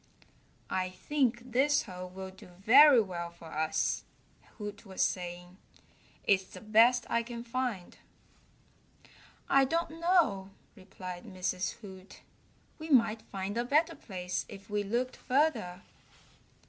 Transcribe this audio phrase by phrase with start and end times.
[0.71, 4.03] "I think this hole will do very well for us,"
[4.57, 5.57] Hoot was saying.
[6.23, 7.97] "It's the best I can find."
[9.47, 11.73] "I don't know," replied Mrs.
[11.81, 12.21] Hoot.
[12.79, 15.83] "We might find a better place if we looked further."